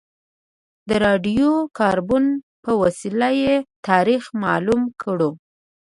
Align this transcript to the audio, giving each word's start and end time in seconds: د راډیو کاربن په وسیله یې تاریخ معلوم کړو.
د 0.89 0.91
راډیو 1.05 1.49
کاربن 1.79 2.25
په 2.63 2.71
وسیله 2.81 3.29
یې 3.41 3.55
تاریخ 3.87 4.23
معلوم 4.43 4.81
کړو. 5.01 5.31